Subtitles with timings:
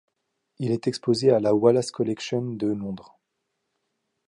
[0.57, 3.19] Il est exposé à la Wallace Collection de Londres.